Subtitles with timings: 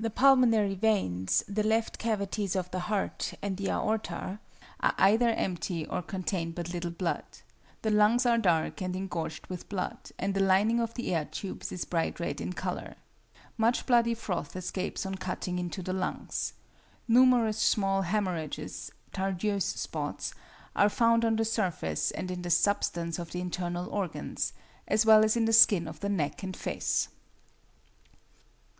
[0.00, 4.40] The pulmonary veins, the left cavities of the heart, and the aorta,
[4.80, 7.22] are either empty or contain but little blood.
[7.82, 11.70] The lungs are dark and engorged with blood, and the lining of the air tubes
[11.70, 12.96] is bright red in colour.
[13.56, 16.54] Much bloody froth escapes on cutting into the lungs.
[17.06, 20.34] Numerous small hæmorrhages (Tardieu's spots)
[20.74, 24.52] are found on the surface and in the substance of the internal organs,
[24.88, 27.06] as well as in the skin of the neck and face.